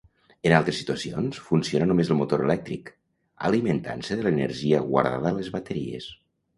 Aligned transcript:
En 0.49 0.53
altres 0.59 0.79
situacions, 0.79 1.41
funciona 1.49 1.89
només 1.91 2.09
el 2.15 2.19
motor 2.23 2.45
elèctric, 2.47 2.91
alimentant-se 3.53 4.21
de 4.21 4.29
l'energia 4.29 4.85
guardada 4.93 5.35
a 5.35 5.39
les 5.41 5.57
bateries. 5.59 6.15